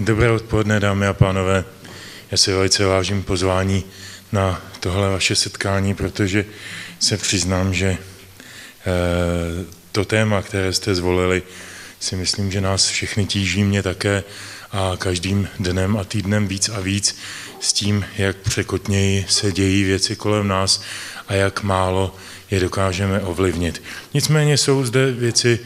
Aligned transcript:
Dobré 0.00 0.30
odpoledne, 0.30 0.80
dámy 0.80 1.06
a 1.06 1.12
pánové. 1.12 1.64
Já 2.30 2.36
si 2.36 2.52
velice 2.52 2.84
vážím 2.84 3.22
pozvání 3.22 3.84
na 4.32 4.62
tohle 4.80 5.10
vaše 5.10 5.34
setkání, 5.34 5.94
protože 5.94 6.44
se 6.98 7.16
přiznám, 7.16 7.74
že 7.74 7.86
eh, 7.86 7.96
to 9.92 10.04
téma, 10.04 10.42
které 10.42 10.72
jste 10.72 10.94
zvolili, 10.94 11.42
si 12.00 12.16
myslím, 12.16 12.52
že 12.52 12.60
nás 12.60 12.88
všechny 12.88 13.26
tíží 13.26 13.64
mě 13.64 13.82
také 13.82 14.24
a 14.72 14.92
každým 14.98 15.48
dnem 15.58 15.96
a 15.96 16.04
týdnem 16.04 16.48
víc 16.48 16.68
a 16.68 16.80
víc 16.80 17.18
s 17.60 17.72
tím, 17.72 18.04
jak 18.18 18.36
překotněji 18.36 19.26
se 19.28 19.52
dějí 19.52 19.84
věci 19.84 20.16
kolem 20.16 20.48
nás 20.48 20.82
a 21.28 21.34
jak 21.34 21.62
málo 21.62 22.16
je 22.50 22.60
dokážeme 22.60 23.20
ovlivnit. 23.20 23.82
Nicméně 24.14 24.58
jsou 24.58 24.84
zde 24.84 25.12
věci, 25.12 25.58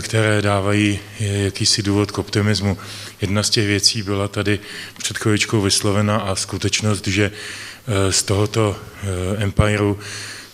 které 0.00 0.42
dávají 0.42 0.98
jakýsi 1.20 1.82
důvod 1.82 2.10
k 2.10 2.18
optimismu. 2.18 2.78
Jedna 3.20 3.42
z 3.42 3.50
těch 3.50 3.66
věcí 3.66 4.02
byla 4.02 4.28
tady 4.28 4.58
před 4.98 5.18
chvíličkou 5.18 5.60
vyslovena 5.60 6.16
a 6.16 6.36
skutečnost, 6.36 7.06
že 7.06 7.30
eh, 7.30 8.12
z 8.12 8.22
tohoto 8.22 8.76
eh, 8.76 9.06
empireu 9.42 9.98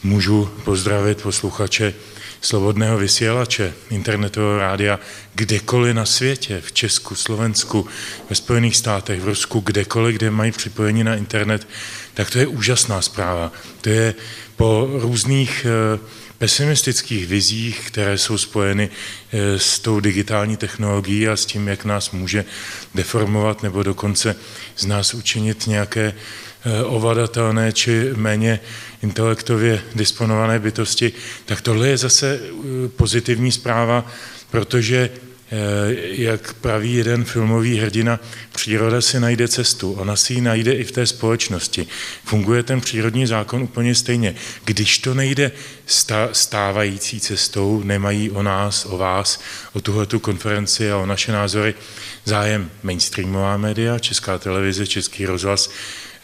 můžu 0.02 0.50
pozdravit 0.64 1.22
posluchače 1.22 1.94
slobodného 2.40 2.98
vysílače, 2.98 3.72
internetového 3.90 4.58
rádia, 4.58 4.98
kdekoliv 5.34 5.94
na 5.94 6.06
světě, 6.06 6.62
v 6.64 6.72
Česku, 6.72 7.14
Slovensku, 7.14 7.88
ve 8.30 8.36
Spojených 8.36 8.76
státech, 8.76 9.20
v 9.20 9.24
Rusku, 9.24 9.60
kdekoliv, 9.60 10.16
kde 10.16 10.30
mají 10.30 10.52
připojení 10.52 11.04
na 11.04 11.16
internet, 11.16 11.68
tak 12.14 12.30
to 12.30 12.38
je 12.38 12.46
úžasná 12.46 13.02
zpráva. 13.02 13.52
To 13.80 13.88
je 13.88 14.14
po 14.56 14.88
různých 14.92 15.66
eh, 15.66 15.98
pesimistických 16.38 17.26
vizích, 17.26 17.80
které 17.86 18.18
jsou 18.18 18.38
spojeny 18.38 18.88
eh, 19.32 19.58
s 19.58 19.78
tou 19.78 20.00
digitální 20.00 20.56
technologií 20.56 21.28
a 21.28 21.36
s 21.36 21.46
tím, 21.46 21.68
jak 21.68 21.84
nás 21.84 22.10
může 22.10 22.44
deformovat 22.94 23.62
nebo 23.62 23.82
dokonce 23.82 24.36
z 24.76 24.84
nás 24.86 25.14
učinit 25.14 25.66
nějaké 25.66 26.14
eh, 26.64 26.84
ovladatelné 26.84 27.72
či 27.72 28.10
méně 28.16 28.60
intelektově 29.02 29.82
disponované 29.94 30.58
bytosti, 30.58 31.12
tak 31.44 31.60
tohle 31.60 31.88
je 31.88 31.96
zase 31.96 32.40
pozitivní 32.96 33.52
zpráva, 33.52 34.06
protože 34.50 35.10
jak 36.10 36.54
praví 36.54 36.94
jeden 36.94 37.24
filmový 37.24 37.78
hrdina, 37.78 38.20
příroda 38.52 39.00
si 39.00 39.20
najde 39.20 39.48
cestu, 39.48 39.92
ona 39.92 40.16
si 40.16 40.34
ji 40.34 40.40
najde 40.40 40.72
i 40.72 40.84
v 40.84 40.92
té 40.92 41.06
společnosti. 41.06 41.86
Funguje 42.24 42.62
ten 42.62 42.80
přírodní 42.80 43.26
zákon 43.26 43.62
úplně 43.62 43.94
stejně. 43.94 44.34
Když 44.64 44.98
to 44.98 45.14
nejde 45.14 45.52
stávající 46.32 47.20
cestou, 47.20 47.82
nemají 47.84 48.30
o 48.30 48.42
nás, 48.42 48.86
o 48.86 48.98
vás, 48.98 49.40
o 49.72 49.80
tuhletu 49.80 50.20
konferenci 50.20 50.92
a 50.92 50.96
o 50.96 51.06
naše 51.06 51.32
názory 51.32 51.74
zájem 52.24 52.70
mainstreamová 52.82 53.56
média, 53.56 53.98
Česká 53.98 54.38
televize, 54.38 54.86
Český 54.86 55.26
rozhlas, 55.26 55.70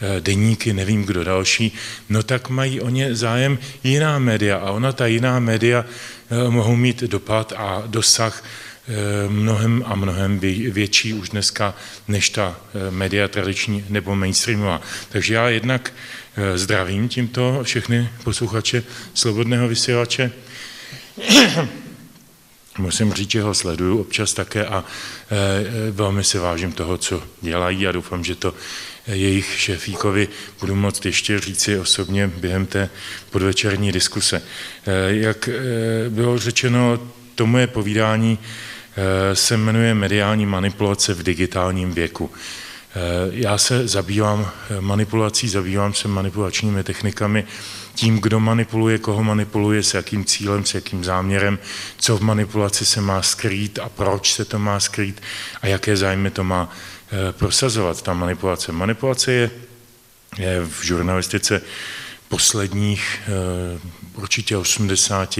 eh, 0.01 0.21
deníky, 0.21 0.73
nevím 0.73 1.03
kdo 1.03 1.23
další, 1.23 1.75
no 2.09 2.23
tak 2.23 2.49
mají 2.49 2.81
o 2.81 2.89
ně 2.89 3.15
zájem 3.15 3.59
jiná 3.83 4.19
média 4.19 4.57
a 4.57 4.71
ona 4.71 4.91
ta 4.91 5.07
jiná 5.07 5.39
média 5.39 5.85
eh, 5.85 6.49
mohou 6.49 6.75
mít 6.75 7.03
dopad 7.03 7.53
a 7.57 7.83
dosah 7.87 8.43
Eh, 8.43 8.72
mnohem 9.27 9.83
a 9.87 9.95
mnohem 9.95 10.39
větší 10.69 11.13
už 11.13 11.29
dneska 11.29 11.75
než 12.07 12.29
ta 12.29 12.55
eh, 12.57 12.91
média 12.91 13.27
tradiční 13.27 13.85
nebo 13.89 14.15
mainstreamová. 14.15 14.81
Takže 15.09 15.33
já 15.33 15.49
jednak 15.49 15.93
eh, 16.35 16.57
zdravím 16.57 17.09
tímto 17.09 17.59
všechny 17.63 18.09
posluchače 18.23 18.83
Slobodného 19.13 19.67
vysílače. 19.67 20.31
Musím 22.77 23.13
říct, 23.13 23.31
že 23.31 23.41
ho 23.41 23.53
sleduju 23.53 24.01
občas 24.01 24.33
také 24.33 24.65
a 24.65 24.83
velmi 25.91 26.23
si 26.23 26.37
vážím 26.37 26.71
toho, 26.71 26.97
co 26.97 27.23
dělají 27.41 27.87
a 27.87 27.91
doufám, 27.91 28.23
že 28.23 28.35
to 28.35 28.53
jejich 29.07 29.59
šéfíkovi 29.59 30.27
budu 30.59 30.75
moct 30.75 31.05
ještě 31.05 31.39
říci 31.39 31.79
osobně 31.79 32.27
během 32.27 32.65
té 32.65 32.89
podvečerní 33.29 33.91
diskuse. 33.91 34.41
Jak 35.07 35.49
bylo 36.09 36.39
řečeno, 36.39 36.99
to 37.35 37.45
moje 37.45 37.67
povídání 37.67 38.39
Eh, 38.39 38.72
se 39.33 39.57
jmenuje 39.57 39.93
mediální 39.93 40.45
manipulace 40.45 41.13
v 41.13 41.23
digitálním 41.23 41.91
věku. 41.91 42.31
Eh, 42.95 43.29
já 43.31 43.57
se 43.57 43.87
zabývám 43.87 44.51
eh, 44.69 44.81
manipulací, 44.81 45.49
zabývám 45.49 45.93
se 45.93 46.07
manipulačními 46.07 46.83
technikami, 46.83 47.45
tím, 47.95 48.19
kdo 48.19 48.39
manipuluje, 48.39 48.97
koho 48.97 49.23
manipuluje, 49.23 49.83
s 49.83 49.93
jakým 49.93 50.25
cílem, 50.25 50.65
s 50.65 50.73
jakým 50.73 51.03
záměrem, 51.03 51.59
co 51.97 52.17
v 52.17 52.21
manipulaci 52.21 52.85
se 52.85 53.01
má 53.01 53.21
skrýt 53.21 53.79
a 53.79 53.89
proč 53.89 54.33
se 54.33 54.45
to 54.45 54.59
má 54.59 54.79
skrýt 54.79 55.21
a 55.61 55.67
jaké 55.67 55.97
zájmy 55.97 56.31
to 56.31 56.43
má 56.43 56.69
prosazovat, 57.31 58.01
ta 58.01 58.13
manipulace. 58.13 58.71
Manipulace 58.71 59.31
je, 59.31 59.51
je 60.37 60.65
v 60.65 60.83
žurnalistice 60.83 61.61
posledních 62.29 63.21
určitě 64.15 64.57
80 64.57 65.39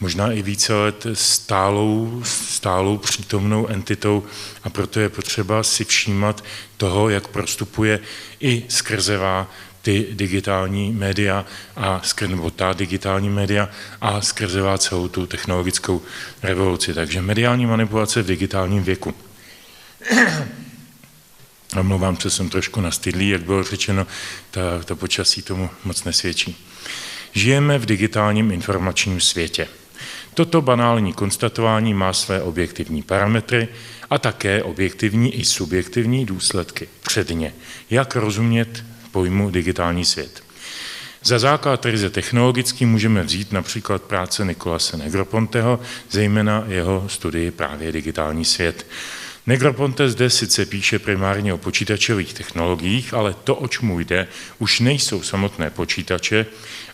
možná 0.00 0.32
i 0.32 0.42
více 0.42 0.74
let 0.74 1.06
stálou, 1.12 2.22
stálou 2.24 2.98
přítomnou 2.98 3.66
entitou 3.66 4.24
a 4.64 4.70
proto 4.70 5.00
je 5.00 5.08
potřeba 5.08 5.62
si 5.62 5.84
všímat 5.84 6.44
toho, 6.76 7.08
jak 7.08 7.28
prostupuje 7.28 8.00
i 8.40 8.64
skrzevá 8.68 9.50
ty 9.82 10.06
digitální 10.10 10.92
média 10.92 11.44
a 11.76 12.02
nebo 12.26 12.50
ta 12.50 12.72
digitální 12.72 13.30
média 13.30 13.68
a 14.00 14.20
skrzevá 14.20 14.78
celou 14.78 15.08
tu 15.08 15.26
technologickou 15.26 16.02
revoluci. 16.42 16.94
Takže 16.94 17.22
mediální 17.22 17.66
manipulace 17.66 18.22
v 18.22 18.26
digitálním 18.26 18.82
věku. 18.82 19.14
Omlouvám 21.80 22.16
se, 22.16 22.30
jsem 22.30 22.50
trošku 22.50 22.80
nastydlý, 22.80 23.28
jak 23.28 23.42
bylo 23.42 23.62
řečeno, 23.62 24.06
ta, 24.50 24.60
ta 24.84 24.94
počasí 24.94 25.42
tomu 25.42 25.70
moc 25.84 26.04
nesvědčí. 26.04 26.66
Žijeme 27.32 27.78
v 27.78 27.86
digitálním 27.86 28.50
informačním 28.50 29.20
světě. 29.20 29.68
Toto 30.38 30.62
banální 30.62 31.12
konstatování 31.12 31.94
má 31.94 32.12
své 32.12 32.42
objektivní 32.42 33.02
parametry 33.02 33.68
a 34.10 34.18
také 34.18 34.62
objektivní 34.62 35.34
i 35.34 35.44
subjektivní 35.44 36.26
důsledky. 36.26 36.88
Předně, 37.02 37.54
jak 37.90 38.16
rozumět 38.16 38.84
pojmu 39.12 39.50
digitální 39.50 40.04
svět. 40.04 40.42
Za 41.22 41.38
základ 41.38 41.86
ryze 41.86 42.10
technologický 42.10 42.86
můžeme 42.86 43.22
vzít 43.22 43.52
například 43.52 44.02
práce 44.02 44.44
Nikolase 44.44 44.96
Negroponteho, 44.96 45.80
zejména 46.10 46.64
jeho 46.68 47.04
studii 47.08 47.50
právě 47.50 47.92
digitální 47.92 48.44
svět. 48.44 48.86
Negroponte 49.46 50.08
zde 50.08 50.30
sice 50.30 50.66
píše 50.66 50.98
primárně 50.98 51.54
o 51.54 51.58
počítačových 51.58 52.34
technologiích, 52.34 53.14
ale 53.14 53.34
to, 53.44 53.56
oč 53.56 53.80
mu 53.80 54.00
jde, 54.00 54.28
už 54.58 54.80
nejsou 54.80 55.22
samotné 55.22 55.70
počítače, 55.70 56.46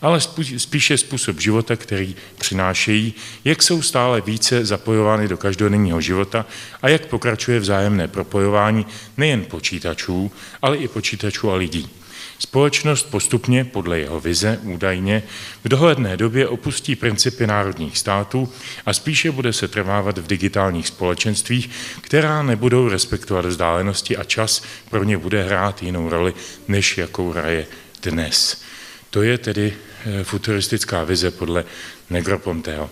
ale 0.03 0.21
spíše 0.57 0.99
způsob 0.99 1.41
života, 1.41 1.77
který 1.77 2.17
přinášejí, 2.39 3.15
jak 3.45 3.63
jsou 3.63 3.83
stále 3.83 4.21
více 4.21 4.65
zapojovány 4.65 5.29
do 5.29 5.37
každodenního 5.37 6.01
života 6.01 6.47
a 6.83 6.89
jak 6.89 7.07
pokračuje 7.07 7.61
vzájemné 7.61 8.09
propojování 8.09 8.87
nejen 9.17 9.45
počítačů, 9.45 10.33
ale 10.63 10.77
i 10.77 10.89
počítačů 10.89 11.51
a 11.51 11.55
lidí. 11.55 12.04
Společnost 12.45 13.11
postupně, 13.11 13.65
podle 13.65 13.99
jeho 13.99 14.21
vize 14.21 14.59
údajně, 14.63 15.23
v 15.65 15.69
dohledné 15.69 16.17
době 16.17 16.49
opustí 16.49 16.97
principy 16.97 17.47
národních 17.47 17.99
států 17.99 18.53
a 18.87 18.93
spíše 18.93 19.31
bude 19.31 19.53
se 19.53 19.69
trvávat 19.69 20.19
v 20.19 20.27
digitálních 20.27 20.89
společenstvích, 20.89 21.71
která 22.01 22.43
nebudou 22.43 22.89
respektovat 22.89 23.45
vzdálenosti 23.45 24.17
a 24.17 24.25
čas 24.25 24.63
pro 24.91 25.05
ně 25.05 25.19
bude 25.19 25.43
hrát 25.45 25.83
jinou 25.83 26.09
roli, 26.09 26.35
než 26.69 26.99
jakou 26.99 27.33
hraje 27.33 27.67
dnes. 28.03 28.63
To 29.11 29.23
je 29.23 29.39
tedy 29.39 29.73
eh, 30.07 30.25
futuristická 30.25 31.05
vize 31.05 31.31
podle 31.31 31.65
Negroponteho. 32.11 32.91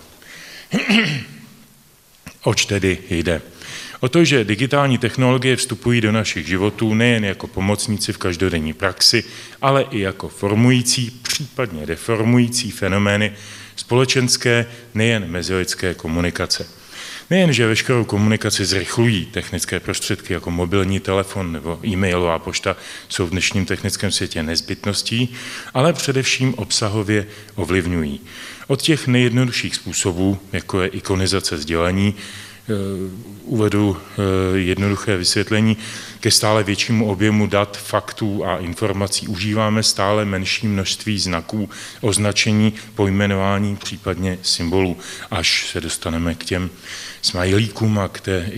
Oč 2.43 2.65
tedy 2.67 2.99
jde? 3.11 3.43
O 4.03 4.09
to, 4.09 4.25
že 4.25 4.45
digitální 4.45 4.99
technologie 4.99 5.57
vstupují 5.57 6.01
do 6.01 6.13
našich 6.13 6.47
životů 6.47 6.95
nejen 6.95 7.25
jako 7.25 7.47
pomocníci 7.47 8.13
v 8.13 8.19
každodenní 8.19 8.73
praxi, 8.73 9.25
ale 9.61 9.83
i 9.91 10.01
jako 10.01 10.29
formující, 10.29 11.11
případně 11.23 11.87
deformující 11.87 12.71
fenomény 12.71 13.33
společenské, 13.77 14.67
nejen 14.95 15.27
mezilidské 15.31 15.95
komunikace. 15.95 16.67
Nejen, 17.31 17.53
že 17.53 17.67
veškerou 17.67 18.05
komunikaci 18.05 18.65
zrychlují 18.65 19.27
technické 19.27 19.81
prostředky 19.81 20.33
jako 20.33 20.51
mobilní 20.51 21.01
telefon 21.01 21.53
nebo 21.53 21.81
e-mailová 21.87 22.39
pošta 22.39 22.77
jsou 23.09 23.27
v 23.27 23.31
dnešním 23.31 23.67
technickém 23.67 24.11
světě 24.11 24.43
nezbytností, 24.43 25.35
ale 25.75 25.93
především 25.93 26.55
obsahově 26.55 27.27
ovlivňují. 27.55 28.21
Od 28.67 28.83
těch 28.83 29.07
nejjednodušších 29.07 29.75
způsobů, 29.75 30.39
jako 30.53 30.83
je 30.83 30.89
ikonizace 30.89 31.59
sdělení, 31.59 32.15
uvedu 33.43 33.97
jednoduché 34.55 35.17
vysvětlení. 35.17 35.77
Ke 36.21 36.31
stále 36.31 36.65
většímu 36.65 37.11
objemu 37.11 37.47
dat, 37.47 37.77
faktů 37.77 38.45
a 38.47 38.57
informací 38.57 39.29
užíváme 39.29 39.83
stále 39.83 40.25
menší 40.25 40.67
množství 40.67 41.19
znaků, 41.19 41.71
označení, 42.01 42.75
pojmenování, 42.95 43.77
případně 43.77 44.39
symbolů, 44.43 44.97
až 45.31 45.71
se 45.71 45.81
dostaneme 45.81 46.35
k 46.35 46.45
těm 46.45 46.71
smajlíkům 47.23 47.99
a 47.99 48.09
k 48.09 48.21
té 48.21 48.51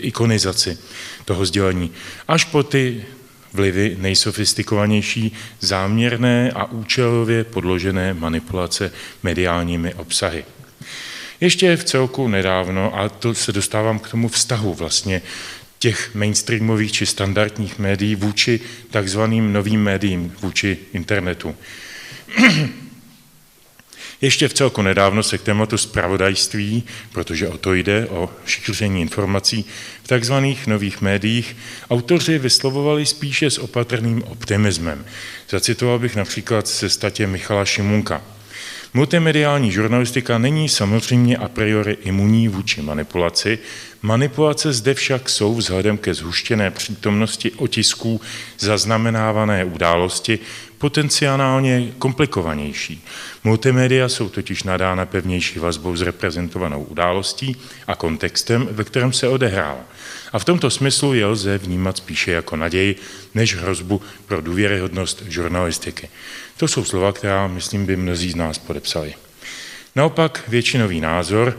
ikonizaci 0.00 0.78
toho 1.24 1.46
sdělení. 1.46 1.90
Až 2.28 2.44
po 2.44 2.62
ty 2.62 3.04
vlivy 3.52 3.96
nejsofistikovanější, 4.00 5.32
záměrné 5.60 6.50
a 6.50 6.64
účelově 6.64 7.44
podložené 7.44 8.14
manipulace 8.14 8.92
mediálními 9.22 9.94
obsahy. 9.94 10.44
Ještě 11.40 11.76
v 11.76 11.84
celku 11.84 12.28
nedávno, 12.28 12.98
a 12.98 13.08
to 13.08 13.34
se 13.34 13.52
dostávám 13.52 13.98
k 13.98 14.10
tomu 14.10 14.28
vztahu 14.28 14.74
vlastně 14.74 15.22
těch 15.78 16.14
mainstreamových 16.14 16.92
či 16.92 17.06
standardních 17.06 17.78
médií 17.78 18.14
vůči 18.14 18.60
takzvaným 18.90 19.52
novým 19.52 19.82
médiím, 19.82 20.32
vůči 20.40 20.78
internetu. 20.92 21.56
Ještě 24.20 24.48
v 24.48 24.54
celku 24.54 24.82
nedávno 24.82 25.22
se 25.22 25.38
k 25.38 25.42
tématu 25.42 25.78
zpravodajství, 25.78 26.82
protože 27.12 27.48
o 27.48 27.58
to 27.58 27.74
jde, 27.74 28.06
o 28.06 28.30
šíření 28.46 29.00
informací 29.00 29.64
v 30.02 30.08
takzvaných 30.08 30.66
nových 30.66 31.00
médiích, 31.00 31.56
autoři 31.90 32.38
vyslovovali 32.38 33.06
spíše 33.06 33.50
s 33.50 33.58
opatrným 33.58 34.22
optimismem. 34.22 35.04
Zacitoval 35.50 35.98
bych 35.98 36.16
například 36.16 36.68
se 36.68 36.88
statě 36.88 37.26
Michala 37.26 37.64
Šimunka. 37.64 38.22
Multimediální 38.96 39.72
žurnalistika 39.72 40.38
není 40.38 40.68
samozřejmě 40.68 41.36
a 41.36 41.48
priori 41.48 41.96
imunní 42.02 42.48
vůči 42.48 42.82
manipulaci. 42.82 43.58
Manipulace 44.02 44.72
zde 44.72 44.94
však 44.94 45.28
jsou 45.28 45.54
vzhledem 45.54 45.98
ke 45.98 46.14
zhuštěné 46.14 46.70
přítomnosti 46.70 47.52
otisků 47.52 48.20
zaznamenávané 48.58 49.64
události 49.64 50.38
potenciálně 50.84 51.92
komplikovanější. 51.98 53.04
Multimédia 53.44 54.08
jsou 54.08 54.28
totiž 54.28 54.62
nadána 54.62 55.06
pevnější 55.06 55.58
vazbou 55.58 55.96
s 55.96 56.02
reprezentovanou 56.02 56.82
událostí 56.82 57.56
a 57.86 57.94
kontextem, 57.94 58.68
ve 58.70 58.84
kterém 58.84 59.12
se 59.12 59.28
odehrála. 59.28 59.80
A 60.32 60.38
v 60.38 60.44
tomto 60.44 60.70
smyslu 60.70 61.14
je 61.14 61.26
lze 61.26 61.58
vnímat 61.58 61.96
spíše 61.96 62.32
jako 62.32 62.56
naději, 62.56 62.96
než 63.34 63.56
hrozbu 63.56 64.02
pro 64.26 64.40
důvěryhodnost 64.40 65.22
žurnalistiky. 65.28 66.08
To 66.56 66.68
jsou 66.68 66.84
slova, 66.84 67.12
která, 67.12 67.46
myslím, 67.46 67.86
by 67.86 67.96
mnozí 67.96 68.30
z 68.30 68.36
nás 68.36 68.58
podepsali. 68.58 69.14
Naopak 69.96 70.44
většinový 70.48 71.00
názor, 71.00 71.58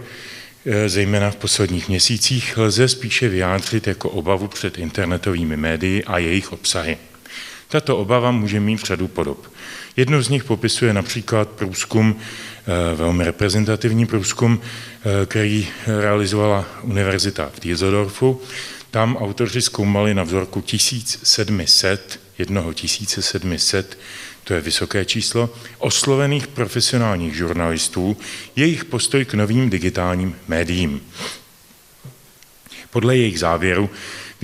eh, 0.65 0.89
zejména 0.89 1.31
v 1.31 1.35
posledních 1.35 1.89
měsících, 1.89 2.57
lze 2.57 2.87
spíše 2.87 3.29
vyjádřit 3.29 3.87
jako 3.87 4.09
obavu 4.09 4.47
před 4.47 4.77
internetovými 4.77 5.57
médii 5.57 6.03
a 6.03 6.17
jejich 6.17 6.53
obsahy. 6.53 6.97
Tato 7.67 7.97
obava 7.97 8.31
může 8.31 8.59
mít 8.59 8.79
řadu 8.79 9.07
podob. 9.07 9.51
Jednu 9.97 10.21
z 10.21 10.29
nich 10.29 10.43
popisuje 10.43 10.93
například 10.93 11.49
průzkum, 11.49 12.15
eh, 12.19 12.95
velmi 12.95 13.23
reprezentativní 13.23 14.05
průzkum, 14.05 14.61
eh, 14.61 15.25
který 15.25 15.67
realizovala 15.87 16.65
univerzita 16.81 17.51
v 17.55 17.59
Dieseldorfu. 17.59 18.41
Tam 18.91 19.17
autoři 19.17 19.61
zkoumali 19.61 20.13
na 20.13 20.23
vzorku 20.23 20.61
1700, 20.61 22.19
jednoho 22.37 22.73
1700, 22.73 23.97
to 24.43 24.53
je 24.53 24.61
vysoké 24.61 25.05
číslo, 25.05 25.49
oslovených 25.77 26.47
profesionálních 26.47 27.35
žurnalistů, 27.35 28.17
jejich 28.55 28.85
postoj 28.85 29.25
k 29.25 29.33
novým 29.33 29.69
digitálním 29.69 30.35
médiím. 30.47 31.01
Podle 32.89 33.17
jejich 33.17 33.39
závěru 33.39 33.89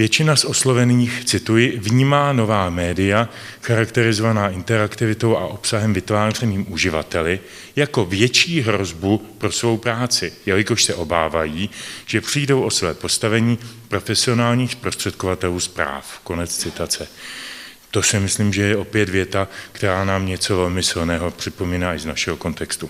Většina 0.01 0.35
z 0.35 0.45
oslovených, 0.45 1.25
cituji, 1.25 1.79
vnímá 1.81 2.33
nová 2.33 2.69
média, 2.69 3.29
charakterizovaná 3.61 4.49
interaktivitou 4.49 5.37
a 5.37 5.47
obsahem 5.47 5.93
vytvářeným 5.93 6.73
uživateli, 6.73 7.39
jako 7.75 8.05
větší 8.05 8.61
hrozbu 8.61 9.17
pro 9.37 9.51
svou 9.51 9.77
práci, 9.77 10.33
jelikož 10.45 10.83
se 10.83 10.95
obávají, 10.95 11.69
že 12.05 12.21
přijdou 12.21 12.61
o 12.61 12.69
své 12.69 12.93
postavení 12.93 13.59
profesionálních 13.87 14.71
zprostředkovatelů 14.71 15.59
zpráv. 15.59 16.19
Konec 16.23 16.57
citace. 16.57 17.07
To 17.91 18.03
si 18.03 18.19
myslím, 18.19 18.53
že 18.53 18.61
je 18.61 18.77
opět 18.77 19.09
věta, 19.09 19.47
která 19.71 20.05
nám 20.05 20.25
něco 20.25 20.57
velmi 20.57 20.83
silného 20.83 21.31
připomíná 21.31 21.95
i 21.95 21.99
z 21.99 22.05
našeho 22.05 22.37
kontextu. 22.37 22.89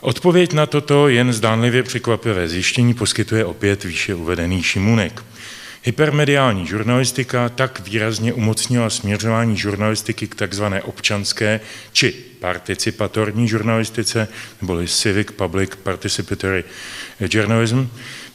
Odpověď 0.00 0.52
na 0.52 0.66
toto 0.66 1.08
jen 1.08 1.32
zdánlivě 1.32 1.82
překvapivé 1.82 2.48
zjištění 2.48 2.94
poskytuje 2.94 3.44
opět 3.44 3.84
výše 3.84 4.14
uvedený 4.14 4.62
Šimunek. 4.62 5.22
Hypermediální 5.88 6.66
žurnalistika 6.66 7.48
tak 7.48 7.80
výrazně 7.80 8.32
umocnila 8.32 8.90
směřování 8.90 9.56
žurnalistiky 9.56 10.26
k 10.26 10.34
takzvané 10.34 10.82
občanské 10.82 11.60
či 11.92 12.12
participatorní 12.40 13.48
žurnalistice, 13.48 14.28
neboli 14.62 14.88
Civic 14.88 15.30
Public 15.30 15.70
Participatory 15.82 16.64
Journalism. 17.20 17.86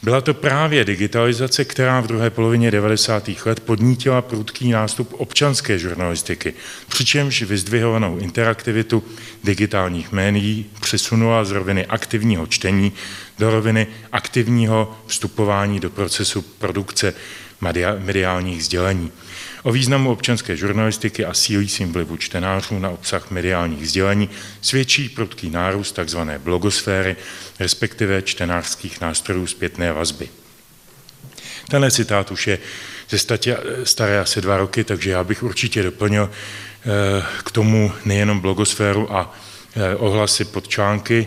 Byla 0.04 0.20
to 0.20 0.34
právě 0.34 0.84
digitalizace, 0.84 1.64
která 1.64 2.00
v 2.00 2.06
druhé 2.06 2.30
polovině 2.30 2.70
90. 2.70 3.30
let 3.46 3.60
podnítila 3.60 4.22
prudký 4.22 4.70
nástup 4.70 5.14
občanské 5.18 5.78
žurnalistiky, 5.78 6.54
přičemž 6.88 7.42
vyzdvihovanou 7.42 8.18
interaktivitu 8.18 9.04
digitálních 9.44 10.12
médií 10.12 10.66
přesunula 10.80 11.44
z 11.44 11.50
roviny 11.50 11.86
aktivního 11.86 12.46
čtení 12.46 12.92
do 13.38 13.50
roviny 13.50 13.86
aktivního 14.12 14.98
vstupování 15.06 15.80
do 15.80 15.90
procesu 15.90 16.42
produkce 16.42 17.14
mediálních 17.98 18.64
sdělení. 18.64 19.12
O 19.64 19.72
významu 19.72 20.10
občanské 20.10 20.56
žurnalistiky 20.56 21.24
a 21.24 21.34
sílícím 21.34 21.92
vlivu 21.92 22.16
čtenářů 22.16 22.78
na 22.78 22.90
obsah 22.90 23.30
mediálních 23.30 23.88
sdělení 23.88 24.30
svědčí 24.60 25.08
prudký 25.08 25.50
nárůst 25.50 25.98
tzv. 26.04 26.18
blogosféry, 26.38 27.16
respektive 27.60 28.22
čtenářských 28.22 29.00
nástrojů 29.00 29.46
zpětné 29.46 29.92
vazby. 29.92 30.28
Tenhle 31.70 31.90
citát 31.90 32.30
už 32.30 32.46
je 32.46 32.58
ze 33.10 33.18
statě 33.18 33.56
staré 33.84 34.20
asi 34.20 34.40
dva 34.40 34.56
roky, 34.56 34.84
takže 34.84 35.10
já 35.10 35.24
bych 35.24 35.42
určitě 35.42 35.82
doplnil 35.82 36.30
eh, 36.30 37.22
k 37.44 37.50
tomu 37.50 37.92
nejenom 38.04 38.40
blogosféru 38.40 39.16
a 39.16 39.34
eh, 39.76 39.96
ohlasy 39.96 40.44
pod 40.44 40.68
články, 40.68 41.26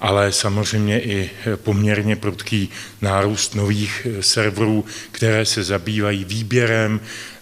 ale 0.00 0.32
samozřejmě 0.32 1.02
i 1.02 1.30
poměrně 1.56 2.16
prudký 2.16 2.70
nárůst 3.00 3.54
nových 3.54 4.06
eh, 4.10 4.22
serverů, 4.22 4.84
které 5.10 5.44
se 5.44 5.62
zabývají 5.62 6.24
výběrem 6.24 7.00
eh, 7.02 7.37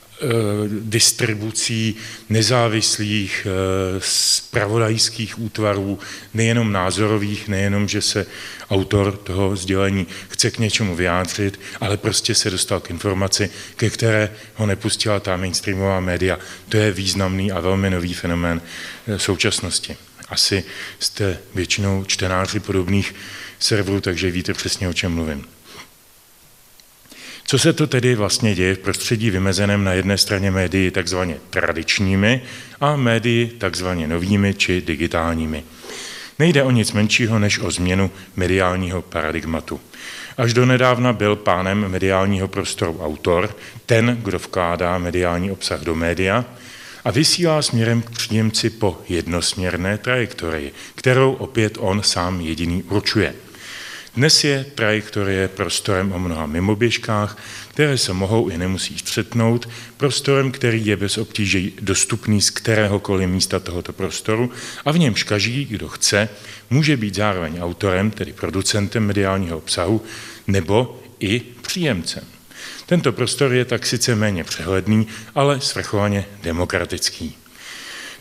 distribucí 0.69 1.97
nezávislých 2.29 3.47
spravodajských 3.99 5.35
eh, 5.39 5.43
útvarů, 5.43 5.99
nejenom 6.35 6.73
názorových, 6.73 7.49
nejenom, 7.49 7.89
že 7.89 8.03
se 8.03 8.27
autor 8.71 9.17
toho 9.17 9.57
sdělení 9.57 10.07
chce 10.29 10.51
k 10.51 10.59
něčemu 10.59 10.97
vyjádřit, 10.97 11.61
ale 11.81 11.97
prostě 11.97 12.35
se 12.35 12.51
dostal 12.51 12.81
k 12.81 12.91
informaci, 12.91 13.51
ke 13.77 13.91
které 13.91 14.33
ho 14.55 14.67
nepustila 14.67 15.21
ta 15.21 15.37
mainstreamová 15.37 16.01
média. 16.01 16.39
To 16.69 16.77
je 16.77 16.93
významný 16.93 17.53
a 17.53 17.61
velmi 17.61 17.91
nový 17.91 18.15
fenomén 18.15 18.63
současnosti. 19.17 19.97
Asi 20.29 20.65
jste 21.01 21.39
většinou 21.55 22.05
čtenáři 22.05 22.61
podobných 22.61 23.15
serverů, 23.59 24.01
takže 24.01 24.31
víte 24.31 24.55
přesně, 24.55 24.89
o 24.89 24.93
čem 24.93 25.13
mluvím. 25.13 25.47
Co 27.49 27.59
se 27.59 27.73
to 27.73 27.87
tedy 27.87 28.15
vlastně 28.15 28.55
děje 28.55 28.75
v 28.75 28.79
prostředí 28.79 29.31
vymezeném 29.31 29.85
na 29.85 29.93
jedné 29.93 30.19
straně 30.19 30.50
médii 30.50 30.91
takzvaně 30.91 31.37
tradičními 31.50 32.43
a 32.81 32.97
médii 32.97 33.47
takzvaně 33.47 34.09
novými 34.09 34.55
či 34.55 34.81
digitálními? 34.81 35.65
Nejde 36.38 36.62
o 36.62 36.71
nic 36.71 36.93
menšího 36.93 37.38
než 37.38 37.59
o 37.59 37.71
změnu 37.71 38.11
mediálního 38.37 39.03
paradigmatu. 39.03 39.81
Až 40.37 40.53
do 40.53 40.67
nedávna 40.67 41.12
byl 41.12 41.37
pánem 41.37 41.88
mediálního 41.88 42.49
prostoru 42.49 43.00
autor, 43.03 43.57
ten, 43.87 44.19
kdo 44.23 44.38
vkládá 44.38 44.99
mediální 44.99 45.50
obsah 45.50 45.81
do 45.81 45.95
média, 45.95 46.45
a 47.05 47.11
vysílá 47.11 47.62
směrem 47.62 48.03
k 48.03 48.11
příjemci 48.11 48.71
po 48.71 48.99
jednosměrné 49.09 49.99
trajektorii, 49.99 50.73
kterou 50.95 51.33
opět 51.33 51.79
on 51.81 52.03
sám 52.03 52.41
jediný 52.41 52.83
určuje. 52.83 53.35
Dnes 54.17 54.45
je 54.45 54.65
trajektorie 54.65 55.49
prostorem 55.49 56.13
o 56.13 56.19
mnoha 56.19 56.47
mimoběžkách, 56.47 57.39
které 57.69 57.99
se 57.99 58.13
mohou 58.13 58.49
i 58.49 58.59
nemusí 58.59 58.99
střetnout, 58.99 59.69
prostorem, 59.97 60.53
který 60.53 60.87
je 60.87 60.97
bez 60.97 61.19
obtíží 61.19 61.73
dostupný 61.81 62.41
z 62.41 62.51
kteréhokoliv 62.51 63.29
místa 63.29 63.61
tohoto 63.61 63.93
prostoru 63.93 64.51
a 64.85 64.93
v 64.93 64.99
němž 64.99 65.23
každý, 65.23 65.65
kdo 65.65 65.89
chce, 65.89 66.29
může 66.71 66.97
být 66.97 67.15
zároveň 67.15 67.61
autorem, 67.61 68.11
tedy 68.11 68.33
producentem 68.33 69.07
mediálního 69.07 69.59
obsahu, 69.59 70.03
nebo 70.47 71.03
i 71.21 71.43
příjemcem. 71.63 72.25
Tento 72.87 73.13
prostor 73.13 73.53
je 73.53 73.65
tak 73.65 73.87
sice 73.87 74.15
méně 74.15 74.45
přehledný, 74.45 75.07
ale 75.35 75.61
svrchovaně 75.61 76.25
demokratický. 76.43 77.37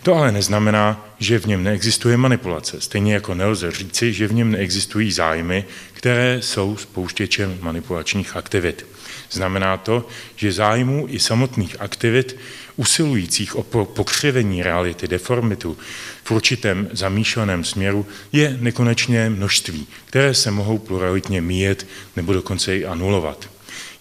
To 0.05 0.15
ale 0.15 0.31
neznamená, 0.31 1.15
že 1.19 1.39
v 1.39 1.45
něm 1.45 1.63
neexistuje 1.63 2.17
manipulace. 2.17 2.81
Stejně 2.81 3.13
jako 3.13 3.33
nelze 3.33 3.71
říci, 3.71 4.13
že 4.13 4.27
v 4.27 4.33
něm 4.33 4.51
neexistují 4.51 5.11
zájmy, 5.11 5.65
které 5.93 6.41
jsou 6.41 6.77
spouštěčem 6.77 7.57
manipulačních 7.61 8.35
aktivit. 8.35 8.85
Znamená 9.31 9.77
to, 9.77 10.07
že 10.35 10.51
zájmů 10.51 11.05
i 11.09 11.19
samotných 11.19 11.75
aktivit 11.79 12.37
usilujících 12.75 13.55
o 13.55 13.63
pokřivení 13.85 14.63
reality, 14.63 15.07
deformitu 15.07 15.77
v 16.23 16.31
určitém 16.31 16.89
zamýšleném 16.91 17.63
směru 17.63 18.05
je 18.31 18.57
nekonečné 18.61 19.29
množství, 19.29 19.87
které 20.05 20.33
se 20.33 20.51
mohou 20.51 20.77
pluralitně 20.77 21.41
míjet 21.41 21.87
nebo 22.15 22.33
dokonce 22.33 22.77
i 22.77 22.85
anulovat. 22.85 23.54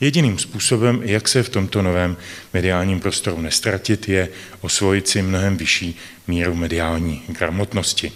Jediným 0.05 0.39
způsobem, 0.39 1.01
jak 1.05 1.29
se 1.29 1.43
v 1.43 1.49
tomto 1.49 1.83
novém 1.83 2.17
mediálním 2.53 3.01
prostoru 3.01 3.41
nestratit, 3.41 4.09
je 4.09 4.29
osvojit 4.61 5.09
si 5.09 5.23
mnohem 5.23 5.57
vyšší 5.57 5.97
míru 6.27 6.55
mediální 6.55 7.23
gramotnosti. 7.29 8.13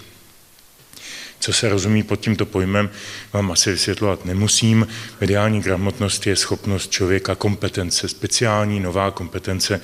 Co 1.40 1.52
se 1.52 1.68
rozumí 1.68 2.02
pod 2.02 2.20
tímto 2.20 2.46
pojmem, 2.46 2.90
vám 3.32 3.52
asi 3.52 3.70
vysvětlovat 3.70 4.24
nemusím. 4.24 4.86
Mediální 5.20 5.60
gramotnost 5.60 6.26
je 6.26 6.36
schopnost 6.36 6.90
člověka 6.90 7.34
kompetence, 7.34 8.08
speciální 8.08 8.80
nová 8.80 9.10
kompetence 9.10 9.80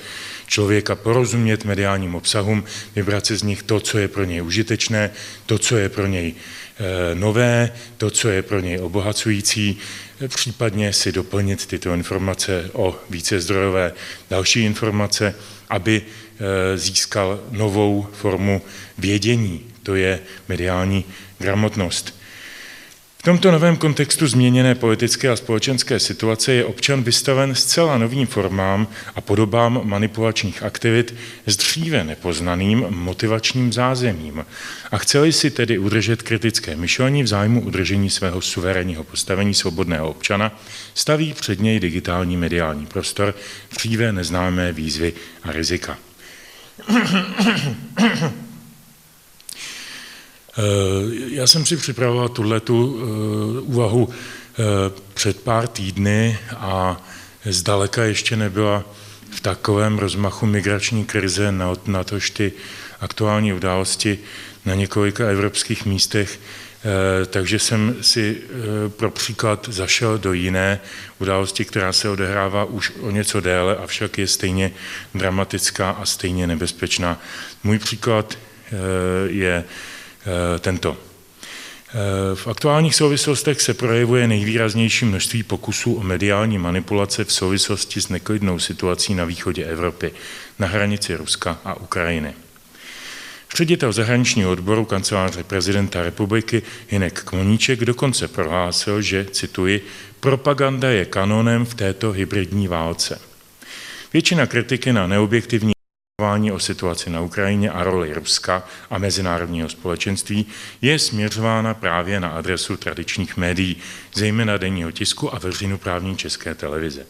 člověka 0.47 0.95
porozumět 0.95 1.65
mediálním 1.65 2.15
obsahům, 2.15 2.63
vybrat 2.95 3.25
si 3.25 3.37
z 3.37 3.43
nich 3.43 3.63
to, 3.63 3.79
co 3.79 3.97
je 3.97 4.07
pro 4.07 4.23
něj 4.23 4.41
užitečné, 4.41 5.11
to, 5.45 5.59
co 5.59 5.77
je 5.77 5.89
pro 5.89 6.07
něj 6.07 6.33
e, 6.33 7.15
nové, 7.15 7.71
to, 7.97 8.11
co 8.11 8.29
je 8.29 8.41
pro 8.41 8.59
něj 8.59 8.79
obohacující, 8.79 9.77
případně 10.27 10.93
si 10.93 11.11
doplnit 11.11 11.65
tyto 11.65 11.93
informace 11.93 12.69
o 12.73 12.99
více 13.09 13.39
zdrojové 13.39 13.91
další 14.29 14.61
informace, 14.61 15.35
aby 15.69 16.01
e, 16.01 16.77
získal 16.77 17.39
novou 17.51 18.07
formu 18.13 18.61
vědění, 18.97 19.65
to 19.83 19.95
je 19.95 20.19
mediální 20.49 21.05
gramotnost. 21.39 22.15
V 23.17 23.23
tomto 23.25 23.51
novém 23.51 23.77
kontextu 23.77 24.27
změněné 24.27 24.75
politické 24.75 25.29
a 25.29 25.35
společenské 25.35 25.99
situace 25.99 26.53
je 26.53 26.65
občan 26.65 27.03
vystaven 27.03 27.55
zcela 27.55 27.97
novým 27.97 28.27
formám 28.27 28.87
a 29.15 29.21
podobám 29.21 29.81
manipulačních 29.83 30.63
aktivit 30.63 31.15
s 31.45 31.57
dříve 31.57 32.03
nepoznaným 32.03 32.85
motivačním 32.89 33.73
zázemím. 33.73 34.45
A 34.91 34.97
chceli 34.97 35.33
si 35.33 35.51
tedy 35.51 35.77
udržet 35.77 36.21
kritické 36.21 36.75
myšlení 36.75 37.23
v 37.23 37.27
zájmu 37.27 37.61
udržení 37.61 38.09
svého 38.09 38.41
suverénního 38.41 39.03
postavení 39.03 39.53
svobodného 39.53 40.09
občana, 40.09 40.59
staví 40.93 41.33
před 41.33 41.59
něj 41.59 41.79
digitální 41.79 42.37
mediální 42.37 42.85
prostor 42.85 43.35
dříve 43.73 44.11
neznámé 44.11 44.71
výzvy 44.71 45.13
a 45.43 45.51
rizika. 45.51 45.97
Eh, 50.57 50.61
já 51.29 51.47
jsem 51.47 51.65
si 51.65 51.77
připravoval 51.77 52.29
tuhletu 52.29 52.97
eh, 52.97 53.61
úvahu 53.61 54.09
eh, 54.09 54.63
před 55.13 55.41
pár 55.41 55.67
týdny 55.67 56.37
a 56.57 57.01
zdaleka 57.45 58.03
ještě 58.03 58.35
nebyla 58.35 58.83
v 59.31 59.39
takovém 59.39 59.99
rozmachu 59.99 60.45
migrační 60.45 61.05
krize, 61.05 61.51
na 61.85 62.03
tož 62.03 62.29
ty 62.29 62.51
aktuální 62.99 63.53
události 63.53 64.19
na 64.65 64.75
několika 64.75 65.27
evropských 65.27 65.85
místech, 65.85 66.39
takže 67.27 67.59
jsem 67.59 67.95
si 68.01 68.41
pro 68.87 69.11
příklad 69.11 69.69
zašel 69.71 70.17
do 70.17 70.33
jiné 70.33 70.79
události, 71.19 71.65
která 71.65 71.93
se 71.93 72.09
odehrává 72.09 72.65
už 72.65 72.91
o 73.01 73.11
něco 73.11 73.39
déle, 73.39 73.75
avšak 73.75 74.17
je 74.17 74.27
stejně 74.27 74.71
dramatická 75.15 75.91
a 75.91 76.05
stejně 76.05 76.47
nebezpečná. 76.47 77.21
Můj 77.63 77.79
příklad 77.79 78.37
je 79.27 79.63
tento. 80.59 80.97
Eh, 81.95 82.35
v 82.35 82.47
aktuálních 82.47 82.95
souvislostech 82.95 83.61
se 83.61 83.73
projevuje 83.73 84.27
nejvýraznější 84.27 85.05
množství 85.05 85.43
pokusů 85.43 85.93
o 85.93 86.03
mediální 86.03 86.57
manipulace 86.57 87.23
v 87.23 87.33
souvislosti 87.33 88.01
s 88.01 88.09
neklidnou 88.09 88.59
situací 88.59 89.15
na 89.15 89.25
východě 89.25 89.65
Evropy, 89.65 90.11
na 90.59 90.67
hranici 90.67 91.15
Ruska 91.15 91.59
a 91.65 91.73
Ukrajiny. 91.73 92.33
Ředitel 93.55 93.91
zahraničního 93.91 94.51
odboru 94.51 94.85
kanceláře 94.85 95.43
prezidenta 95.43 96.01
republiky 96.01 96.61
Hinek 96.89 97.23
Koníček 97.23 97.85
dokonce 97.85 98.27
prohlásil, 98.27 99.01
že, 99.01 99.25
cituji, 99.31 99.85
propaganda 100.19 100.89
je 100.89 101.05
kanonem 101.05 101.65
v 101.65 101.73
této 101.73 102.11
hybridní 102.11 102.67
válce. 102.67 103.21
Většina 104.13 104.45
kritiky 104.45 104.93
na 104.93 105.07
neobjektivní 105.07 105.74
o 106.53 106.59
situaci 106.59 107.09
na 107.09 107.21
Ukrajině 107.21 107.71
a 107.71 107.83
roli 107.83 108.13
Ruska 108.13 108.63
a 108.89 108.97
mezinárodního 108.97 109.69
společenství 109.69 110.45
je 110.81 110.99
směřována 110.99 111.73
právě 111.73 112.19
na 112.19 112.29
adresu 112.29 112.77
tradičních 112.77 113.37
médií, 113.37 113.77
zejména 114.13 114.57
denního 114.57 114.91
tisku 114.91 115.35
a 115.35 115.39
veřejnoprávní 115.39 116.17
české 116.17 116.55
televize. 116.55 117.05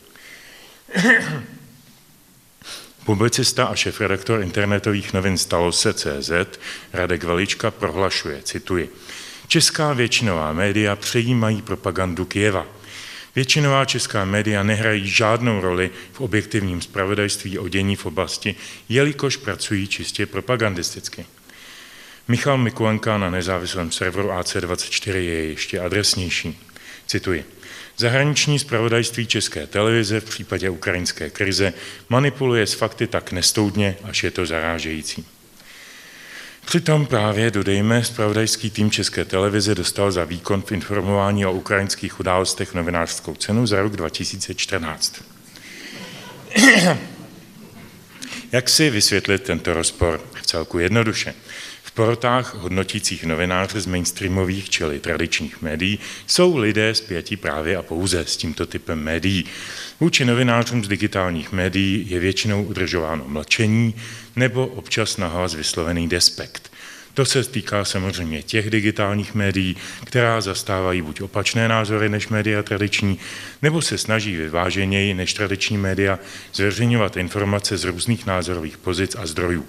Publicista 3.05 3.65
a 3.65 3.75
šefredaktor 3.75 4.41
internetových 4.41 5.13
novin 5.13 5.37
Stalo 5.37 5.71
se 5.71 5.93
CZ 5.93 6.31
Radek 6.93 7.23
Velička 7.23 7.71
prohlašuje, 7.71 8.41
cituji, 8.43 8.89
Česká 9.47 9.93
většinová 9.93 10.53
média 10.53 10.95
přejímají 10.95 11.61
propagandu 11.61 12.25
Kieva. 12.25 12.65
Většinová 13.35 13.85
česká 13.85 14.25
média 14.25 14.63
nehrají 14.63 15.07
žádnou 15.07 15.61
roli 15.61 15.89
v 16.11 16.21
objektivním 16.21 16.81
spravodajství 16.81 17.59
o 17.59 17.67
dění 17.67 17.95
v 17.95 18.05
oblasti, 18.05 18.55
jelikož 18.89 19.37
pracují 19.37 19.87
čistě 19.87 20.25
propagandisticky. 20.25 21.25
Michal 22.27 22.57
Mikulenka 22.57 23.17
na 23.17 23.29
nezávislém 23.29 23.91
serveru 23.91 24.29
AC24 24.29 25.15
je 25.15 25.45
ještě 25.45 25.79
adresnější. 25.79 26.59
Cituji. 27.07 27.45
Zahraniční 27.97 28.59
spravodajství 28.59 29.27
České 29.27 29.67
televize 29.67 30.19
v 30.19 30.25
případě 30.25 30.69
ukrajinské 30.69 31.29
krize 31.29 31.73
manipuluje 32.09 32.67
s 32.67 32.73
fakty 32.73 33.07
tak 33.07 33.31
nestoudně, 33.31 33.97
až 34.03 34.23
je 34.23 34.31
to 34.31 34.45
zarážející. 34.45 35.25
Přitom 36.65 37.05
právě, 37.05 37.51
dodejme, 37.51 38.03
spravodajský 38.03 38.69
tým 38.69 38.91
České 38.91 39.25
televize 39.25 39.75
dostal 39.75 40.11
za 40.11 40.23
výkon 40.23 40.61
v 40.61 40.71
informování 40.71 41.45
o 41.45 41.53
ukrajinských 41.53 42.19
událostech 42.19 42.73
novinářskou 42.73 43.35
cenu 43.35 43.67
za 43.67 43.81
rok 43.81 43.95
2014. 43.95 45.21
Jak 48.51 48.69
si 48.69 48.89
vysvětlit 48.89 49.43
tento 49.43 49.73
rozpor? 49.73 50.21
V 50.41 50.45
celku 50.45 50.79
jednoduše. 50.79 51.33
Porotách 51.95 52.55
hodnotících 52.55 53.23
novináře 53.23 53.81
z 53.81 53.85
mainstreamových, 53.85 54.69
čili 54.69 54.99
tradičních 54.99 55.61
médií, 55.61 55.99
jsou 56.27 56.57
lidé 56.57 56.95
zpětí 56.95 57.37
právě 57.37 57.77
a 57.77 57.81
pouze 57.81 58.25
s 58.25 58.37
tímto 58.37 58.65
typem 58.65 58.99
médií. 58.99 59.45
Vůči 59.99 60.25
novinářům 60.25 60.83
z 60.83 60.87
digitálních 60.87 61.51
médií 61.51 62.09
je 62.09 62.19
většinou 62.19 62.63
udržováno 62.63 63.25
mlčení 63.27 63.95
nebo 64.35 64.67
občas 64.67 65.17
nahlas 65.17 65.53
vyslovený 65.53 66.09
despekt. 66.09 66.71
To 67.13 67.25
se 67.25 67.43
týká 67.43 67.85
samozřejmě 67.85 68.43
těch 68.43 68.69
digitálních 68.69 69.35
médií, 69.35 69.77
která 70.05 70.41
zastávají 70.41 71.01
buď 71.01 71.21
opačné 71.21 71.67
názory 71.67 72.09
než 72.09 72.27
média 72.27 72.63
tradiční, 72.63 73.19
nebo 73.61 73.81
se 73.81 73.97
snaží 73.97 74.35
vyváženěji 74.35 75.13
než 75.13 75.33
tradiční 75.33 75.77
média 75.77 76.19
zveřejňovat 76.53 77.17
informace 77.17 77.77
z 77.77 77.83
různých 77.83 78.25
názorových 78.25 78.77
pozic 78.77 79.15
a 79.15 79.25
zdrojů. 79.25 79.65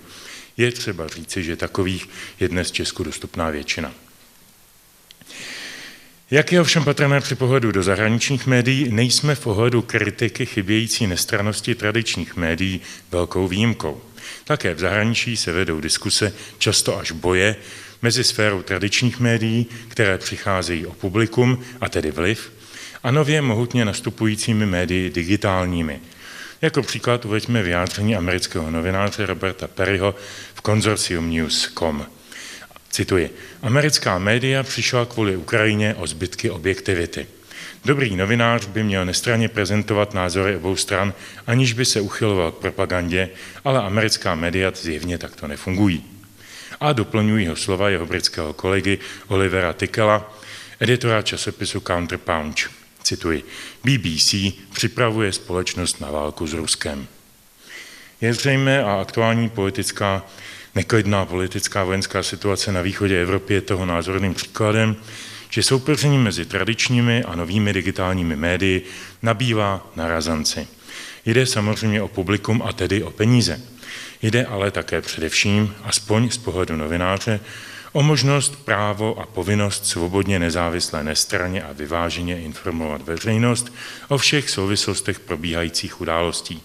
Je 0.57 0.73
třeba 0.73 1.09
říci, 1.09 1.43
že 1.43 1.57
takových 1.57 2.09
je 2.41 2.49
dnes 2.49 2.71
Česku 2.71 3.05
dostupná 3.05 3.51
většina. 3.51 3.93
Jak 6.31 6.53
je 6.53 6.61
ovšem 6.61 6.85
patrné 6.85 7.21
při 7.21 7.35
pohledu 7.35 7.73
do 7.73 7.83
zahraničních 7.83 8.47
médií, 8.47 8.89
nejsme 8.89 9.35
v 9.35 9.47
ohledu 9.47 9.83
kritiky 9.83 10.47
chybějící 10.47 11.07
nestranosti 11.07 11.75
tradičních 11.75 12.37
médií 12.37 12.81
velkou 13.11 13.49
výjimkou. 13.49 14.03
Také 14.45 14.75
v 14.75 14.79
zahraničí 14.79 15.37
se 15.37 15.53
vedou 15.53 15.81
diskuse, 15.81 16.33
často 16.59 16.99
až 16.99 17.13
boje, 17.13 17.57
mezi 18.03 18.25
sférou 18.25 18.63
tradičních 18.63 19.21
médií, 19.21 19.67
které 19.89 20.19
přicházejí 20.19 20.87
o 20.87 20.93
publikum, 20.93 21.65
a 21.81 21.89
tedy 21.89 22.11
vliv, 22.11 22.53
a 23.03 23.11
nově 23.11 23.43
mohutně 23.43 23.85
nastupujícími 23.85 24.67
médii 24.67 25.11
digitálními. 25.11 26.01
Jako 26.63 26.83
příklad 26.83 27.25
uveďme 27.25 27.63
vyjádření 27.63 28.17
amerického 28.17 28.71
novináře 28.71 29.27
Roberta 29.27 29.67
Perryho 29.67 30.15
v 30.55 30.61
konzorcium 30.61 31.31
News.com. 31.31 32.07
Cituji, 32.91 33.37
americká 33.63 34.19
média 34.19 34.63
přišla 34.63 35.05
kvůli 35.05 35.37
Ukrajině 35.37 35.95
o 35.95 36.07
zbytky 36.07 36.51
objektivity. 36.51 37.27
Dobrý 37.85 38.17
novinář 38.17 38.67
by 38.67 38.83
měl 38.83 39.05
nestranně 39.05 39.49
prezentovat 39.49 40.15
názory 40.15 40.57
obou 40.57 40.77
stran, 40.77 41.15
aniž 41.47 41.73
by 41.73 41.85
se 41.85 42.01
uchyloval 42.01 42.53
k 42.53 42.59
propagandě, 42.59 43.29
ale 43.65 43.83
americká 43.83 44.35
média 44.35 44.73
zjevně 44.75 45.19
takto 45.19 45.47
nefungují. 45.47 46.05
A 46.81 46.93
doplňují 46.93 47.47
ho 47.47 47.57
slova 47.57 47.89
jeho 47.89 48.07
britského 48.07 48.53
kolegy 48.53 48.99
Olivera 49.29 49.73
Tikela, 49.73 50.39
editora 50.81 51.23
časopisu 51.23 51.81
Counterpunch. 51.81 52.86
Cituji, 53.07 53.45
BBC 53.85 54.35
připravuje 54.73 55.33
společnost 55.33 56.01
na 56.01 56.11
válku 56.11 56.47
s 56.47 56.53
Ruskem. 56.53 57.07
Je 58.21 58.35
zřejmé 58.35 58.85
a 58.85 59.01
aktuální 59.01 59.49
politická 59.49 60.23
Neklidná 60.77 61.25
politická 61.25 61.85
vojenská 61.85 62.23
situace 62.23 62.73
na 62.73 62.83
východě 62.83 63.23
Evropy 63.23 63.55
je 63.55 63.61
toho 63.61 63.87
názorným 63.87 64.35
příkladem, 64.35 64.97
že 65.51 65.63
soupeření 65.63 66.19
mezi 66.19 66.45
tradičními 66.45 67.25
a 67.25 67.37
novými 67.37 67.73
digitálními 67.73 68.37
médii 68.37 68.85
nabývá 69.23 69.87
na 69.97 70.09
razanci. 70.09 70.69
Jde 71.27 71.47
samozřejmě 71.47 72.03
o 72.03 72.09
publikum 72.09 72.63
a 72.63 72.73
tedy 72.73 73.03
o 73.03 73.11
peníze. 73.11 73.61
Jde 74.23 74.47
ale 74.47 74.71
také 74.71 75.01
především, 75.01 75.75
aspoň 75.85 76.31
z 76.31 76.39
pohledu 76.39 76.77
novináře, 76.77 77.41
o 77.97 78.03
možnost, 78.03 78.57
právo 78.65 79.21
a 79.21 79.27
povinnost 79.27 79.87
svobodně 79.87 80.39
nezávisle 80.39 81.05
nestraně 81.05 81.63
a 81.63 81.73
vyváženě 81.73 82.41
informovat 82.41 83.03
veřejnost 83.03 83.73
o 84.09 84.19
všech 84.19 84.51
souvislostech 84.51 85.21
probíhajících 85.21 86.01
událostí. 86.01 86.63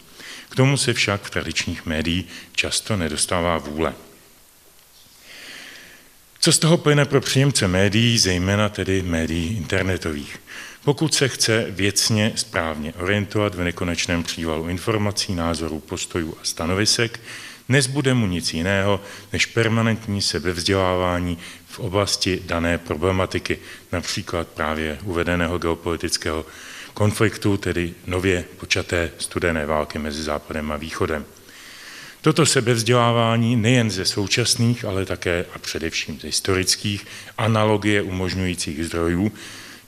K 0.49 0.55
tomu 0.55 0.77
se 0.77 0.93
však 0.93 1.21
v 1.21 1.29
tradičních 1.29 1.85
médiích 1.85 2.25
často 2.51 2.97
nedostává 2.97 3.57
vůle. 3.57 3.93
Co 6.39 6.51
z 6.51 6.59
toho 6.59 6.77
plyne 6.77 7.05
pro 7.05 7.21
příjemce 7.21 7.67
médií, 7.67 8.17
zejména 8.17 8.69
tedy 8.69 9.01
médií 9.01 9.57
internetových? 9.57 10.39
Pokud 10.83 11.13
se 11.13 11.27
chce 11.27 11.65
věcně 11.69 12.33
správně 12.35 12.93
orientovat 12.93 13.55
v 13.55 13.63
nekonečném 13.63 14.23
přívalu 14.23 14.69
informací, 14.69 15.35
názorů, 15.35 15.79
postojů 15.79 16.37
a 16.41 16.43
stanovisek, 16.43 17.19
nezbude 17.71 18.13
mu 18.13 18.27
nic 18.27 18.53
jiného 18.53 19.01
než 19.33 19.45
permanentní 19.45 20.21
sebevzdělávání 20.21 21.37
v 21.67 21.79
oblasti 21.79 22.41
dané 22.45 22.77
problematiky, 22.77 23.59
například 23.91 24.47
právě 24.47 24.97
uvedeného 25.03 25.57
geopolitického 25.57 26.45
konfliktu, 26.93 27.57
tedy 27.57 27.93
nově 28.07 28.45
počaté 28.57 29.11
studené 29.17 29.65
války 29.65 29.99
mezi 29.99 30.23
Západem 30.23 30.71
a 30.71 30.77
Východem. 30.77 31.25
Toto 32.21 32.45
sebevzdělávání 32.45 33.55
nejen 33.55 33.91
ze 33.91 34.05
současných, 34.05 34.85
ale 34.85 35.05
také 35.05 35.45
a 35.53 35.59
především 35.59 36.19
ze 36.19 36.27
historických 36.27 37.07
analogie 37.37 38.01
umožňujících 38.01 38.85
zdrojů 38.85 39.31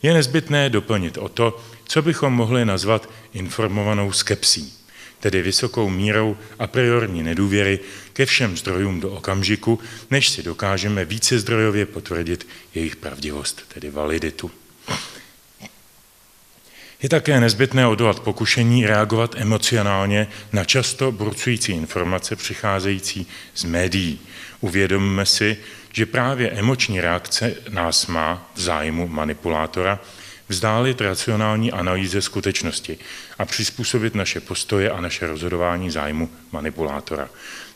je 0.04 0.14
nezbytné 0.14 0.70
doplnit 0.70 1.18
o 1.18 1.30
to, 1.30 1.60
co 1.88 2.02
bychom 2.02 2.34
mohli 2.34 2.66
nazvat 2.66 3.10
informovanou 3.34 4.12
skepsí, 4.12 4.74
tedy 5.24 5.42
vysokou 5.42 5.90
mírou 5.90 6.38
a 6.60 6.68
priorní 6.68 7.24
nedůvěry 7.24 7.80
ke 8.14 8.26
všem 8.26 8.58
zdrojům 8.58 9.00
do 9.00 9.12
okamžiku, 9.12 9.80
než 10.12 10.30
si 10.30 10.44
dokážeme 10.44 11.06
více 11.06 11.40
zdrojově 11.40 11.86
potvrdit 11.86 12.48
jejich 12.76 12.96
pravdivost, 12.96 13.62
tedy 13.74 13.90
validitu. 13.90 14.52
Je 17.02 17.10
také 17.10 17.40
nezbytné 17.40 17.88
odolat 17.88 18.20
pokušení 18.20 18.86
reagovat 18.86 19.36
emocionálně 19.38 20.28
na 20.54 20.64
často 20.64 21.12
burcující 21.12 21.72
informace 21.72 22.36
přicházející 22.36 23.28
z 23.56 23.64
médií. 23.64 24.20
Uvědomme 24.60 25.26
si, 25.26 25.58
že 25.94 26.06
právě 26.06 26.50
emoční 26.50 27.02
reakce 27.02 27.56
nás 27.70 28.08
má 28.08 28.52
v 28.56 28.62
zájmu 28.62 29.08
manipulátora 29.08 30.00
vzdálit 30.54 31.02
racionální 31.02 31.72
analýze 31.72 32.22
skutečnosti 32.22 32.98
a 33.38 33.46
přizpůsobit 33.46 34.16
naše 34.16 34.40
postoje 34.40 34.92
a 34.92 35.02
naše 35.02 35.28
rozhodování 35.28 35.92
zájmu 35.92 36.30
manipulátora. 36.52 37.30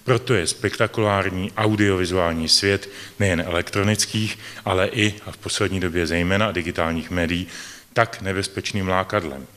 Proto 0.04 0.34
je 0.34 0.48
spektakulární 0.48 1.52
audiovizuální 1.58 2.50
svět 2.50 2.90
nejen 3.20 3.42
elektronických, 3.42 4.40
ale 4.66 4.88
i 4.88 5.14
a 5.26 5.32
v 5.32 5.38
poslední 5.38 5.80
době 5.80 6.08
zejména 6.08 6.52
digitálních 6.52 7.12
médií 7.12 7.48
tak 7.94 8.22
nebezpečným 8.22 8.88
lákadlem. 8.88 9.48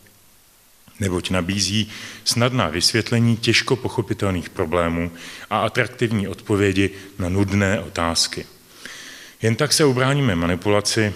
Neboť 1.00 1.31
nabízí 1.31 1.91
snadná 2.25 2.69
vysvětlení 2.69 3.37
těžko 3.37 3.77
pochopitelných 3.77 4.50
problémů 4.50 5.12
a 5.50 5.61
atraktivní 5.61 6.29
odpovědi 6.29 6.91
na 7.19 7.29
nudné 7.29 7.81
otázky. 7.81 8.47
Jen 9.43 9.57
tak 9.57 9.73
se 9.73 9.85
ubráníme 9.85 10.37
manipulaci 10.37 11.15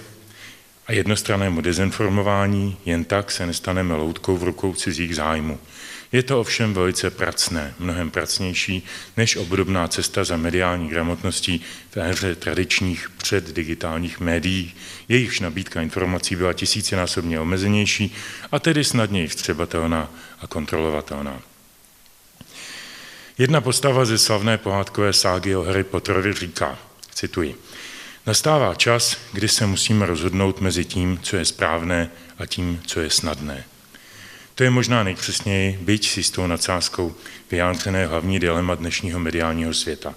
a 0.87 0.93
jednostrannému 0.93 1.61
dezinformování, 1.61 2.77
jen 2.85 3.05
tak 3.05 3.31
se 3.31 3.47
nestaneme 3.47 3.95
loutkou 3.95 4.37
v 4.37 4.43
rukou 4.43 4.75
cizích 4.75 5.17
zájmů. 5.17 5.59
Je 6.13 6.23
to 6.23 6.41
ovšem 6.41 6.75
velice 6.75 7.11
pracné, 7.11 7.75
mnohem 7.79 8.11
pracnější 8.11 8.87
než 9.17 9.37
obdobná 9.37 9.89
cesta 9.89 10.25
za 10.25 10.37
mediální 10.37 10.89
gramotností 10.89 11.61
v 11.91 11.97
éře 11.97 12.35
tradičních 12.35 13.11
předdigitálních 13.17 14.21
médií. 14.21 14.75
Jejichž 15.09 15.41
nabídka 15.41 15.83
informací 15.83 16.37
byla 16.37 16.53
tisícinásobně 16.53 17.41
omezenější 17.41 18.15
a 18.53 18.59
tedy 18.59 18.85
snadněji 18.85 19.29
vstřebatelná 19.29 20.11
a 20.41 20.47
kontrolovatelná. 20.47 21.41
Jedna 23.39 23.61
postava 23.61 24.05
ze 24.05 24.19
slavné 24.19 24.59
pohádkové 24.59 25.13
ságy 25.13 25.57
o 25.57 25.63
Harry 25.63 25.85
Potterovi 25.85 26.33
říká, 26.33 26.79
cituji, 27.15 27.55
Nastává 28.27 28.75
čas, 28.75 29.17
kdy 29.33 29.49
se 29.49 29.67
musíme 29.67 30.07
rozhodnout 30.07 30.61
mezi 30.61 30.85
tím, 30.85 31.19
co 31.23 31.37
je 31.37 31.45
správné 31.45 32.11
a 32.39 32.47
tím, 32.47 32.83
co 32.87 33.01
je 33.01 33.11
snadné. 33.11 33.65
To 34.55 34.65
je 34.65 34.71
možná 34.71 35.03
nejpřesněji, 35.03 35.79
byť 35.83 36.09
si 36.09 36.23
s 36.23 36.31
tou 36.31 36.47
nadsázkou 36.47 37.15
vyjádřené 37.51 38.07
hlavní 38.07 38.41
dilema 38.41 38.75
dnešního 38.75 39.19
mediálního 39.19 39.75
světa. 39.75 40.15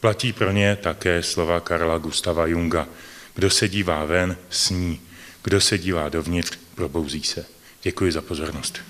Platí 0.00 0.32
pro 0.32 0.52
ně 0.52 0.76
také 0.76 1.22
slova 1.22 1.60
Karla 1.60 1.98
Gustava 1.98 2.46
Junga. 2.46 2.88
Kdo 3.34 3.50
se 3.50 3.68
dívá 3.68 4.04
ven, 4.04 4.36
sní. 4.50 5.00
Kdo 5.42 5.60
se 5.60 5.78
dívá 5.78 6.08
dovnitř, 6.08 6.58
probouzí 6.74 7.22
se. 7.22 7.46
Děkuji 7.82 8.12
za 8.12 8.22
pozornost. 8.22 8.80